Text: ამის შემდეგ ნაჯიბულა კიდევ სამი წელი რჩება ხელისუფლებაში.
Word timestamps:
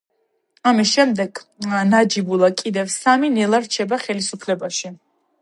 ამის 0.69 0.93
შემდეგ 0.99 1.41
ნაჯიბულა 1.91 2.49
კიდევ 2.63 2.91
სამი 2.95 3.31
წელი 3.37 3.61
რჩება 3.69 4.03
ხელისუფლებაში. 4.07 4.95